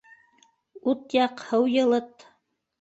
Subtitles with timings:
[0.95, 2.29] Ут яҡ, һыу йылыт!